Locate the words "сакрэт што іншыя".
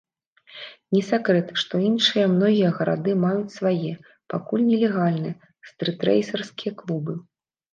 1.09-2.25